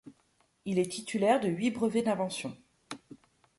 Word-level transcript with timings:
Il 0.65 0.79
est 0.79 0.91
titulaire 0.91 1.39
de 1.39 1.47
huit 1.47 1.69
brevets 1.69 2.01
d'invention. 2.03 2.57